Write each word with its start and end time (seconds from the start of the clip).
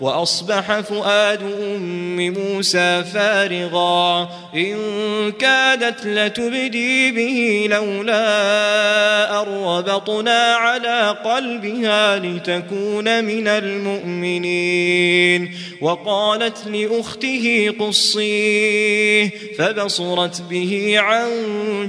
وأصبح 0.00 0.80
فؤاد 0.80 1.42
أم 1.42 2.30
موسى 2.30 3.04
فارغا. 3.14 4.28
إن 4.54 4.76
كادت 5.32 6.06
لتبدي 6.06 7.12
به 7.12 7.66
لولا 7.70 9.42
أن 9.42 9.46
ربطنا 9.64 10.54
على 10.54 11.16
قلبها 11.24 12.18
لتكون 12.18 13.24
من 13.24 13.48
المؤمنين. 13.48 15.54
وقالت 15.80 16.66
لأخته 16.66 17.74
قصيه 17.80 19.30
فبصرت 19.58 20.42
به 20.50 20.94
عن 20.98 21.30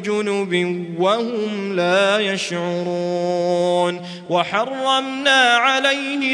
جنب 0.06 0.86
وهم 1.00 1.76
لا 1.76 2.20
يشعرون. 2.20 4.02
وحرمنا 4.30 5.54
عليه 5.54 6.34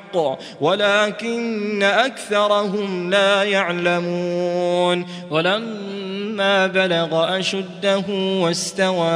الحق 0.15 0.39
ولكن 0.61 1.83
أكثرهم 1.83 3.09
لا 3.09 3.43
يعلمون. 3.43 5.05
ولما 5.29 6.67
بلغ 6.67 7.39
أشده 7.39 8.03
واستوى 8.09 9.11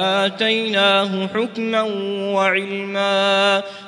آتيناه 0.00 1.26
حكما 1.34 1.82
وعلما. 2.34 3.62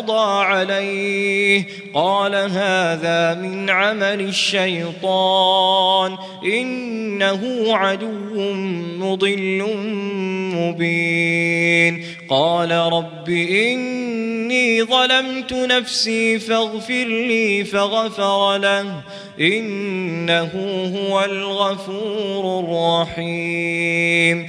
فقضى 0.00 0.44
عليه 0.44 1.64
قال 1.94 2.34
هذا 2.34 3.34
من 3.34 3.70
عمل 3.70 4.20
الشيطان 4.20 6.16
إنه 6.44 7.66
عدو 7.76 8.52
مضل 8.98 9.66
مبين 10.54 12.04
قال 12.28 12.70
رب 12.70 13.28
إني 13.28 14.82
ظلمت 14.82 15.52
نفسي 15.52 16.38
فاغفر 16.38 17.04
لي 17.04 17.64
فغفر 17.64 18.56
له 18.56 19.02
إنه 19.40 20.50
هو 20.96 21.24
الغفور 21.24 22.64
الرحيم 22.64 24.48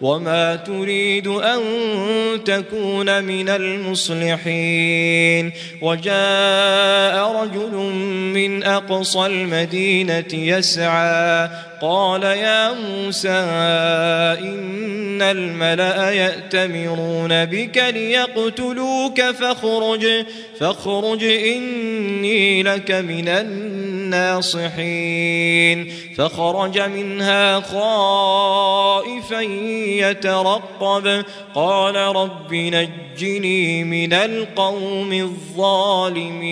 وما 0.00 0.56
تريد 0.56 1.26
أن 1.26 1.60
تكون 2.44 3.24
من 3.24 3.48
المصلحين 3.48 5.52
وجاء 5.82 7.42
رجل 7.42 7.74
من 8.34 8.62
أقصى 8.62 9.26
المدينة 9.26 10.32
يسعى 10.32 11.48
قال 11.82 12.22
يا 12.22 12.72
موسى 12.72 13.28
إن 14.40 15.22
الملأ 15.22 16.10
يأتمرون 16.10 17.44
بك 17.44 17.76
ليقتلوك 17.76 19.20
فاخرج 19.20 20.06
فاخرج 20.60 21.24
إني 21.24 22.62
لك 22.62 22.90
من 22.90 23.28
الناصحين. 23.28 24.66
فخرج 26.16 26.78
منها 26.80 27.60
خائفا 27.60 29.40
يترقب 30.10 31.24
قال 31.54 31.96
رب 31.96 32.54
نجني 32.54 33.84
من 33.84 34.12
القوم 34.12 35.12
الظالمين. 35.12 36.46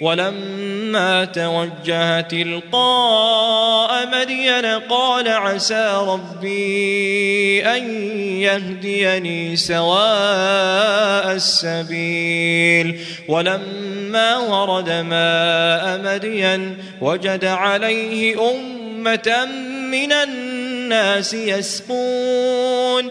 ولما 0.00 1.24
توجه 1.24 2.20
تلقاء 2.20 3.89
مدين 4.12 4.66
قال 4.66 5.28
عسى 5.28 6.04
ربي 6.08 7.66
أن 7.66 7.82
يهديني 8.40 9.56
سواء 9.56 11.32
السبيل. 11.32 13.00
ولما 13.28 14.38
ورد 14.38 14.90
ماء 14.90 16.00
مدين 16.04 16.76
وجد 17.00 17.44
عليه 17.44 18.50
أمة 18.50 19.48
من 19.90 20.12
الناس 20.12 21.34
يسقون. 21.34 23.10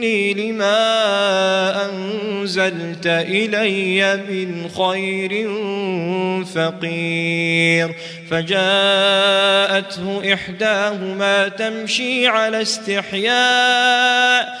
إني 0.00 0.34
لما 0.34 1.84
أنزلت 1.84 3.06
إلي 3.06 4.16
من 4.28 4.68
خير 4.68 5.48
فقير. 6.44 7.94
فجاءته 8.30 9.54
إحداهما 10.34 11.48
تمشي 11.48 12.26
على 12.26 12.62
استحياء 12.62 14.60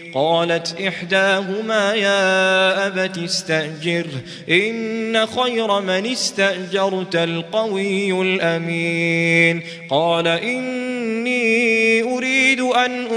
قالت 0.13 0.81
إحداهما 0.81 1.93
يا 1.93 2.87
أبت 2.87 3.17
استأجر 3.17 4.05
إن 4.49 5.25
خير 5.25 5.81
من 5.81 6.05
استأجرت 6.05 7.15
القوي 7.15 8.21
الأمين. 8.21 9.63
قال 9.89 10.27
إني 10.27 12.03
أريد 12.03 12.59
أن 12.59 13.07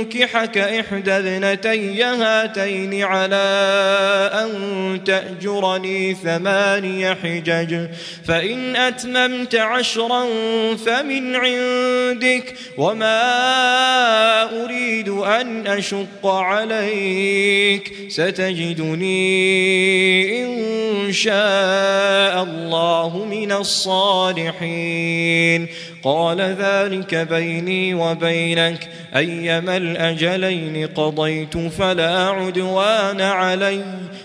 أنكحك 0.00 0.58
إحدى 0.58 1.12
ابنتي 1.12 2.02
هاتين 2.02 3.02
على 3.02 3.36
أن 4.34 5.00
تأجرني 5.04 6.14
ثماني 6.14 7.14
حجج 7.14 7.86
فإن 8.24 8.76
أتممت 8.76 9.54
عشرا 9.54 10.26
فمن 10.86 11.36
عندك 11.36 12.54
وما 12.78 13.22
أريد 14.64 15.08
أن 15.08 15.66
أشق 15.66 16.26
عليك 16.38 17.92
ستجدني 18.08 19.20
إن 20.44 21.12
شاء 21.12 22.42
الله 22.42 23.26
من 23.30 23.52
الصالحين. 23.52 25.66
قال 26.02 26.40
ذلك 26.40 27.14
بيني 27.14 27.94
وبينك. 27.94 28.88
أيما 29.16 29.76
الأجلين 29.76 30.86
قضيت 30.86 31.58
فلا 31.58 32.28
عدوان 32.28 33.20
علي. 33.20 33.84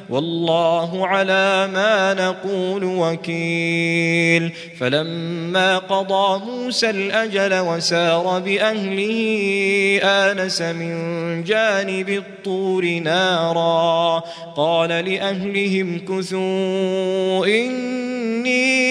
والله 0.10 1.08
على 1.08 1.70
ما 1.74 2.14
نقول 2.14 2.84
وكيل. 2.84 4.52
فلما 4.80 5.78
قضى 5.78 6.46
موسى 6.46 6.90
الأجل 6.90 7.60
وسار 7.60 8.40
بأهله 8.46 10.00
آنس 10.04 10.62
من 10.62 11.44
جانب 11.44 12.10
الطور 12.10 12.86
نارا. 12.86 14.24
قال 14.56 14.90
لأهلهم 14.90 16.00
كثوا 16.00 17.46
إني 17.46 18.86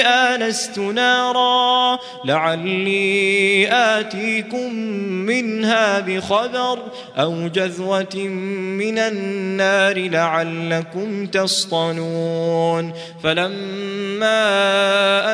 آنست 0.00 0.78
نارا 0.78 1.98
لعلي 2.24 3.68
آتيكم 3.72 4.74
منها 5.26 6.00
بخبر 6.00 6.78
أو 7.18 7.48
جذوة 7.48 8.16
من 8.78 8.98
النار 8.98 9.96
لعلكم 10.50 11.26
تصطنون. 11.26 12.92
فلما 13.24 14.36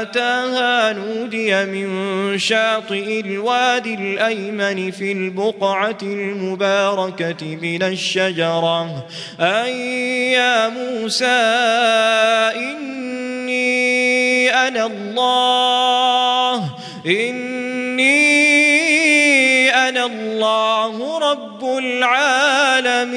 أتاها 0.03 0.93
نودي 0.93 1.65
من 1.65 2.39
شاطئ 2.39 3.21
الوادي 3.21 3.95
الأيمن 3.95 4.91
في 4.91 5.13
البقعة 5.13 5.99
المباركة 6.03 7.57
من 7.63 7.83
الشجرة. 7.83 9.07
أي 9.41 10.33
يا 10.33 10.69
موسى 10.69 11.25
إني 12.57 13.97
أنا 14.51 14.87
الله. 14.87 16.77
إني 17.07 18.37
أنا 19.71 20.07
الله 20.07 21.19
رب 21.19 21.65
العالمين. 21.79 23.17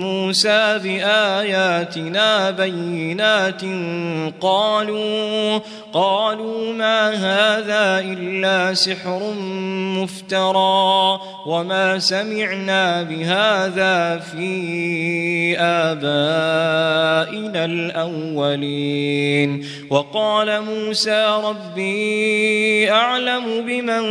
موسى 0.31 0.79
بآياتنا 0.83 2.51
بينات 2.51 3.61
قالوا 4.41 5.59
قالوا 5.93 6.73
ما 6.73 7.09
هذا 7.09 7.99
إلا 7.99 8.73
سحر 8.73 9.33
مفترى 9.99 11.19
وما 11.45 11.99
سمعنا 11.99 13.03
بهذا 13.03 14.17
في 14.17 15.59
آبائنا 15.59 17.65
الأولين 17.65 19.65
وقال 19.89 20.61
موسى 20.61 21.41
ربي 21.43 22.91
أعلم 22.91 23.43
بمن 23.67 24.03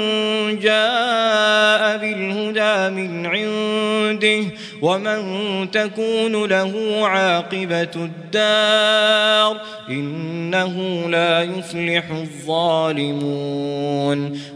جاء 0.58 1.96
بالهدى 1.96 2.94
من 2.94 3.26
عنده 3.26 4.44
ومن 4.82 5.70
تكون 5.70 6.09
له 6.46 7.00
عاقبة 7.06 7.90
الدار 7.96 9.60
إنه 9.88 11.04
لا 11.08 11.42
يفلح 11.42 12.10
الظالمون. 12.10 13.60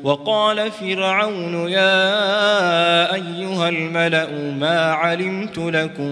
وقال 0.05 0.71
فرعون 0.71 1.69
يا 1.69 3.15
أيها 3.15 3.69
الملأ 3.69 4.31
ما 4.61 4.93
علمت 4.93 5.59
لكم 5.59 6.11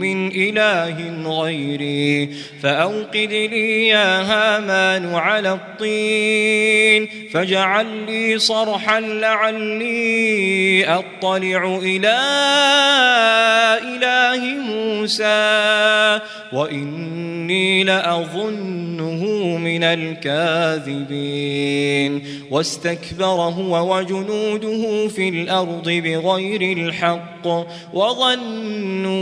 من 0.00 0.28
إله 0.28 0.96
غيري 1.40 2.34
فأوقد 2.62 3.32
لي 3.32 3.88
يا 3.88 4.22
هامان 4.22 5.14
على 5.14 5.52
الطين 5.52 7.08
فاجعل 7.32 7.86
لي 8.06 8.38
صرحا 8.38 9.00
لعلي 9.00 10.84
أطلع 10.86 11.78
إلى 11.82 12.18
إله 13.82 14.44
موسى 14.44 14.77
وإني 16.52 17.84
لأظنه 17.84 19.24
من 19.58 19.84
الكاذبين. 19.84 21.18
واستكبر 22.50 23.24
هو 23.24 23.96
وجنوده 23.96 25.08
في 25.08 25.28
الأرض 25.28 25.88
بغير 25.88 26.78
الحق 26.78 27.46
وظنوا 27.92 29.18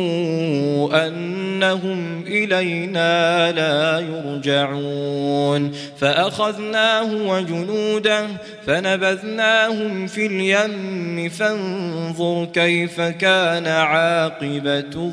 أنهم 1.07 2.25
إلينا 2.27 3.53
لا 3.53 4.01
يرجعون. 4.01 5.73
فأخذناه 5.99 7.15
وجنوده 7.15 8.27
فنبذناهم 8.67 10.07
في 10.07 10.27
اليم. 10.27 11.29
فانظر 11.29 12.45
كيف 12.45 13.01
كان 13.01 13.67
عاقبة 13.67 15.13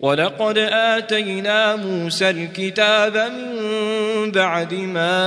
ولقد 0.00 0.58
آتينا 0.58 1.76
موسى 1.76 2.30
الكتاب 2.30 3.16
من 3.16 4.30
بعد 4.30 4.74
ما 4.74 5.26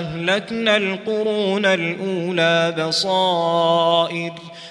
أهلكنا 0.00 0.76
القرون 0.76 1.66
الأولى 1.66 2.74
بصائر. 2.78 4.32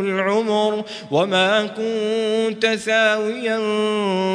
العمر 0.00 0.84
وما 1.10 1.66
كنت 1.66 2.66
ثاويا 2.66 3.58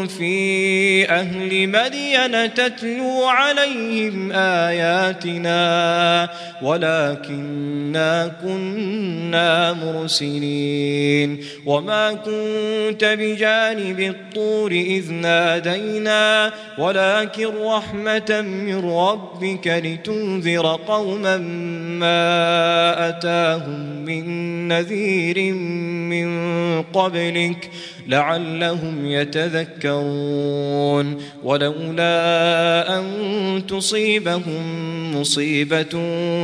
في 0.07 1.09
أهل 1.09 1.69
مدين 1.69 2.53
تتلو 2.53 3.23
عليهم 3.23 4.31
آياتنا 4.31 6.29
ولكننا 6.61 8.31
كنا 8.41 9.73
مرسلين 9.73 11.43
وما 11.65 12.13
كنت 12.13 13.03
بجانب 13.19 13.99
الطور 13.99 14.71
إذ 14.71 15.11
نادينا 15.11 16.53
ولكن 16.77 17.47
رحمة 17.63 18.41
من 18.41 18.89
ربك 18.89 19.67
لتنذر 19.67 20.79
قوما 20.87 21.37
ما 21.97 23.09
أتاهم 23.09 24.05
من 24.05 24.27
نذير 24.67 25.46
من 25.51 26.27
قبلك 26.81 27.69
لعلهم 28.07 29.05
يتذكرون 29.05 31.17
ولولا 31.43 32.99
أن 32.99 33.63
تصيبهم 33.67 34.63
مصيبة 35.19 35.93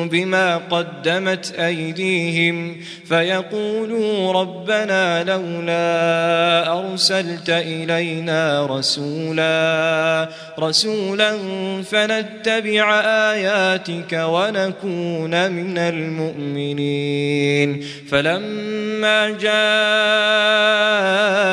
بما 0.06 0.58
قدمت 0.58 1.54
أيديهم 1.60 2.78
فيقولوا 3.06 4.34
ربنا 4.34 5.24
لولا 5.24 6.80
أرسلت 6.80 7.50
إلينا 7.50 8.66
رسولا 8.66 10.30
رسولا 10.60 11.38
فنتبع 11.84 13.02
آياتك 13.32 14.14
ونكون 14.14 15.52
من 15.52 15.78
المؤمنين. 15.78 17.84
فلما 18.10 19.30
جاء 19.30 21.53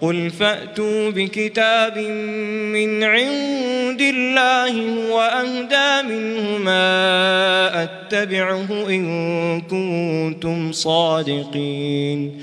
قل 0.00 0.30
فأتوا 0.30 1.10
بكتاب 1.10 1.98
من 2.72 3.04
عند 3.04 4.00
الله 4.00 4.74
وأهدى 5.10 6.08
منهما 6.08 6.82
أتبعه 7.82 8.88
إن 8.88 9.60
كنتم 9.60 10.72
صادقين. 10.72 12.42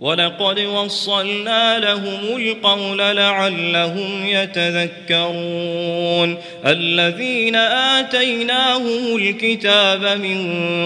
ولقد 0.00 0.60
وصلنا 0.60 1.78
لهم 1.78 2.36
القول 2.36 2.98
لعلهم 2.98 4.26
يتذكرون. 4.26 6.36
الذين 6.66 7.56
آتيناهم 7.56 9.16
الكتاب 9.16 10.18
من 10.18 10.38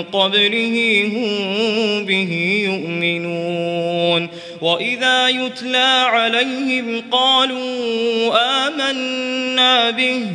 قبله 0.02 1.04
هم 1.14 2.04
به 2.04 2.62
يؤمنون. 2.64 4.28
وإذا 4.60 5.28
يتلى 5.28 6.04
عليهم 6.06 7.02
قالوا 7.12 8.34
آمنا 8.66 9.90
به 9.90 10.26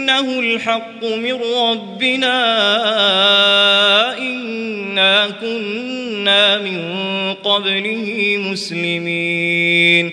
إنه 0.00 0.40
الحق 0.40 1.04
من 1.04 1.32
ربنا 1.32 2.38
إنا 4.18 5.28
كنا 5.40 6.58
من 6.58 6.80
قبله 7.34 8.36
مسلمين. 8.40 10.12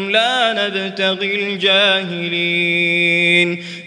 لا 0.09 0.53
نبتغي 0.53 1.35
الجاهلين. 1.35 2.91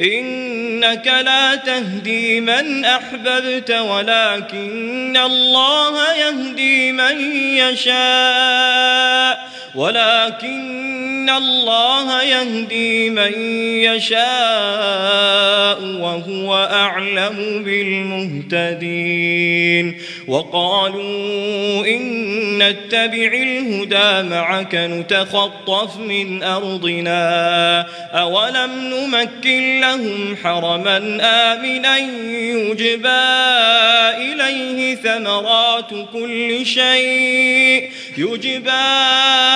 إنك 0.00 1.06
لا 1.06 1.54
تهدي 1.54 2.40
من 2.40 2.84
أحببت 2.84 3.70
ولكن 3.70 5.16
الله 5.16 6.12
يهدي 6.14 6.92
من 6.92 7.20
يشاء. 7.56 9.54
ولكن 9.74 11.30
الله 11.30 12.22
يهدي 12.22 13.10
من 13.10 13.32
يشاء 13.84 14.24
وهو 15.82 16.68
أعلم 16.72 17.62
بالمهتدين. 18.54 19.98
وقالوا 20.28 21.86
إن 21.86 22.34
نتبع 22.58 23.32
الهدى 23.32 24.28
معك 24.28 24.74
نتخطف 24.74 25.96
من 25.96 26.42
أرضنا. 26.42 27.86
أولم 28.12 28.70
نمكن 28.94 29.80
لهم 29.80 30.36
حرما 30.44 30.96
آمنا 31.22 31.98
يجبى 31.98 33.08
إليه 34.16 34.94
ثمرات 34.94 35.90
كل 36.12 36.66
شيء. 36.66 37.90
يجبى 38.18 38.70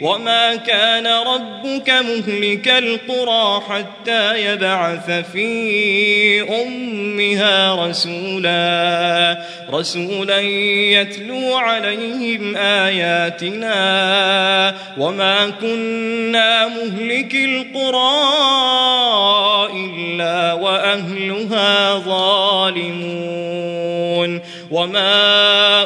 وما 0.00 0.54
كان 0.54 1.06
ربك 1.06 1.90
مهلك 1.90 2.68
القرى 2.68 3.62
حتى 3.68 4.52
يبعث 4.52 5.10
في 5.32 6.62
أمها 6.62 7.86
رسولا. 7.86 9.42
رسولا 9.72 10.40
يتلو 10.40 11.54
عليهم 11.56 12.56
آياتنا. 12.56 13.78
وما 14.98 15.50
كنا 15.60 16.66
مهلك 16.68 17.34
القرى 17.34 18.18
إلا 19.72 20.52
وأهلها 20.52 21.98
ظالمون. 21.98 23.28
وما 24.70 25.47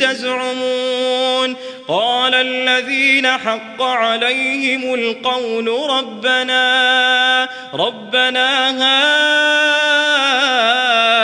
تزعمون 0.00 1.56
قال 1.88 2.34
الذين 2.34 3.26
حق 3.26 3.82
عليهم 3.82 4.94
القول 4.94 5.68
ربنا 5.90 7.48
ربنا 7.74 8.70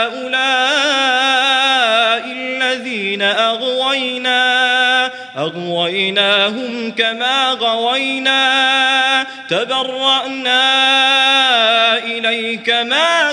هؤلاء 0.07 0.39
الذين 2.33 3.23
أغوينا 3.23 4.59
أغويناهم 5.39 6.93
كما 6.93 7.51
غوينا 7.51 8.39
تبرأنا 9.49 10.59
إليك 11.99 12.71
ما 12.71 13.33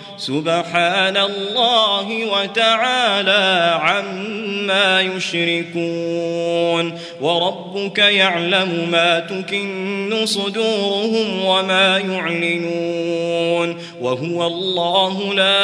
سبحان 0.21 1.17
الله 1.17 2.25
وتعالى 2.25 3.79
عما 3.81 5.01
يشركون 5.01 6.99
وربك 7.21 7.97
يعلم 7.97 8.89
ما 8.91 9.19
تكن 9.19 10.25
صدورهم 10.25 11.45
وما 11.45 11.97
يعلنون 11.97 13.77
وهو 14.01 14.47
الله 14.47 15.33
لا 15.33 15.61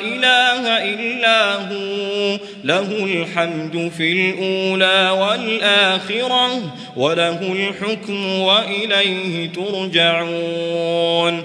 إله 0.00 0.84
إلا 0.84 1.54
هو 1.54 2.38
له 2.64 3.04
الحمد 3.04 3.92
في 3.96 4.12
الأولى 4.12 5.10
والآخرة 5.20 6.60
وله 6.96 7.52
الحكم 7.52 8.40
وإليه 8.40 9.52
ترجعون 9.52 11.44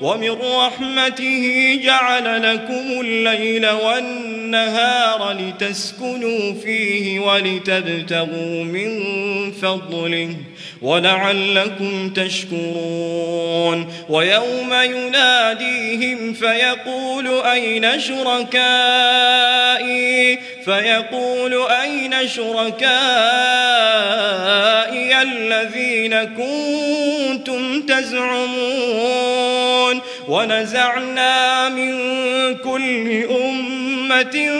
ومن 0.00 0.30
رحمته 0.30 1.80
جعل 1.84 2.54
لكم 2.54 3.00
الليل 3.00 3.70
والنهار 3.70 5.32
لتسكنوا 5.32 6.52
فيه 6.52 7.20
ولتبتغوا 7.20 8.64
من 8.64 9.02
فضله. 9.52 10.36
ولعلكم 10.82 12.10
تشكرون. 12.10 13.92
ويوم 14.08 14.72
يناديهم 14.72 16.32
فيقول 16.32 17.42
أين 17.44 18.00
شركائي؟ 18.00 18.56
فيقول 20.64 21.66
أين 21.70 22.28
شركائي 22.28 22.86
الذين 25.22 26.24
كنتم 26.24 27.82
تزعمون؟ 27.82 29.46
ونزعنا 30.28 31.68
من 31.68 31.96
كل 32.54 33.26
أمة 33.30 34.50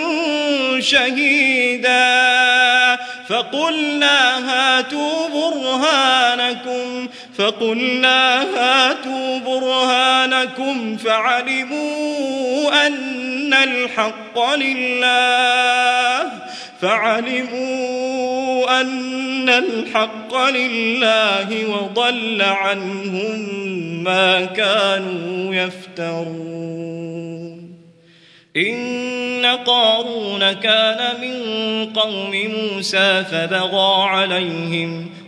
شهيدا. 0.81 2.86
فقلنا 3.29 4.51
هاتوا 4.51 5.29
برهانكم 5.29 7.09
فقلنا 7.39 8.43
هاتوا 8.43 9.39
برهانكم 9.39 10.97
فعلموا 10.97 12.87
أن 12.87 13.55
الحق 13.55 14.55
لله 14.55 16.33
فعلموا 16.81 18.81
أن 18.81 19.49
الحق 19.49 20.49
لله 20.49 21.69
وضل 21.69 22.43
عنهم 22.43 23.39
ما 24.05 24.45
كانوا 24.45 25.55
يفترون. 25.55 27.36
إن 28.57 29.47
قارون 29.67 30.53
كان 30.53 31.21
من 31.21 31.37
قوم 31.93 32.33
موسى 32.35 33.25
فبغى 33.25 34.03
عليهم 34.03 35.11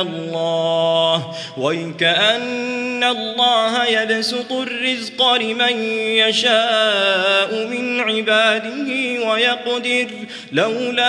الله 0.00 0.93
الله 1.14 1.34
ويكأن 1.56 3.04
الله 3.04 3.84
يبسط 3.84 4.52
الرزق 4.52 5.32
لمن 5.32 5.82
يشاء 6.18 7.66
من 7.66 8.00
عباده 8.00 8.90
ويقدر 9.28 10.06
لولا 10.52 11.08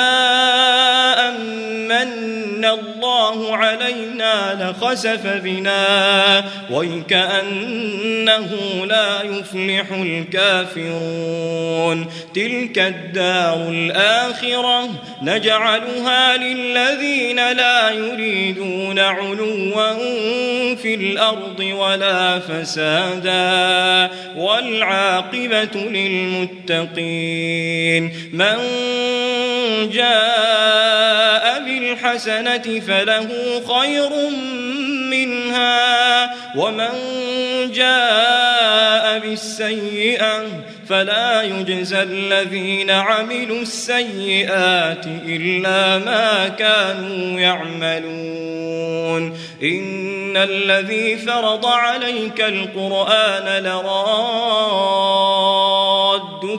أمن 1.29 2.65
الله 2.65 3.57
علينا 3.57 4.57
لخسف 4.61 5.27
بنا 5.27 6.45
ويكأنه 6.71 8.49
لا 8.85 9.21
يفلح 9.23 9.91
الكافرون 9.91 11.45
تلك 12.35 12.79
الدار 12.79 13.67
الآخرة 13.69 14.89
نجعلها 15.21 16.37
للذين 16.37 17.51
لا 17.51 17.89
يريدون 17.89 18.99
علوا 18.99 19.94
في 20.75 20.95
الأرض 20.95 21.59
ولا 21.59 22.39
فسادا 22.39 24.09
والعاقبة 24.35 25.75
للمتقين 26.75 27.23
من 28.33 28.55
جاء 29.91 31.59
بالحسنة 31.59 32.79
فله 32.87 33.29
خير 33.67 34.09
منها 35.11 36.35
ومن 36.55 36.91
جاء 37.71 39.19
بالسيئة 39.19 40.45
فلا 40.89 41.43
يجزى 41.43 42.01
الذين 42.01 42.91
عملوا 42.91 43.61
السيئات 43.61 45.05
إلا 45.05 45.97
ما 45.97 46.47
كانوا 46.47 47.39
يعملون. 47.39 49.37
إن 49.63 50.37
الذي 50.37 51.17
فرض 51.17 51.65
عليك 51.65 52.41
القرآن 52.41 53.63
لرادك 53.63 53.87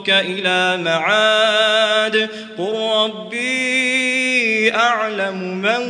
إلى 0.09 0.77
معاد. 0.83 2.29
قل 2.57 2.73
ربي 3.03 4.75
أعلم 4.75 5.37
من 5.37 5.81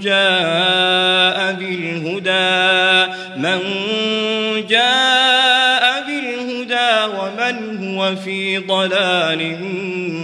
جاء 0.00 1.52
بالهدى. 1.52 3.12
من 3.36 3.60
جاء 4.66 5.13
ومن 7.94 8.00
هو 8.00 8.16
في 8.16 8.58
ضلال 8.58 9.58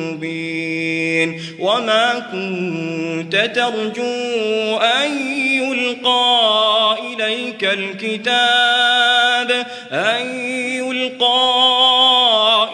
مبين 0.01 1.43
وما 1.59 2.19
كنت 2.33 3.37
ترجو 3.55 4.77
أن 4.77 5.11
يلقى 5.37 6.97
إليك 7.13 7.65
الكتاب 7.65 9.51
أن 9.93 10.27
يلقى 10.51 11.51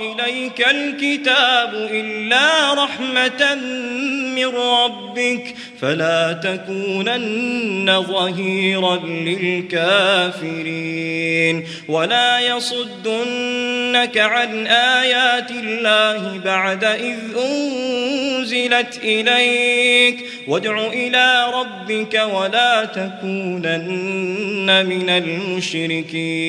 إليك 0.00 0.66
الكتاب 0.70 1.74
إلا 1.74 2.74
رحمة 2.74 3.54
من 4.34 4.46
ربك 4.46 5.54
فلا 5.80 6.32
تكونن 6.32 8.02
ظهيرا 8.02 8.96
للكافرين. 8.96 10.56
ولا 11.88 12.40
يصدنك 12.40 14.18
عن 14.18 14.66
آيات 14.66 15.50
الله 15.50 16.40
بعد 16.44 16.84
إذ 16.84 17.18
أنزلت 17.46 19.00
إليك. 19.04 20.24
وادع 20.48 20.86
إلى 20.86 21.46
ربك 21.54 22.22
ولا 22.32 22.84
تكونن 22.84 24.86
من 24.86 25.10
المشركين. 25.10 26.46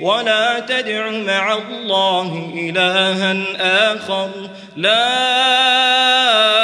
ولا 0.00 0.60
تدع 0.60 1.10
مع 1.10 1.54
الله 1.54 2.52
إلها 2.56 3.36
آخر. 3.92 4.30
لا 4.76 6.63